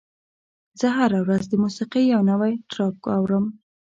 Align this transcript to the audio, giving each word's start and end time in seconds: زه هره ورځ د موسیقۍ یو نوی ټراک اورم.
زه 0.79 0.87
هره 0.97 1.19
ورځ 1.25 1.43
د 1.49 1.53
موسیقۍ 1.63 2.03
یو 2.13 2.21
نوی 2.31 2.53
ټراک 2.71 2.97
اورم. 3.15 3.45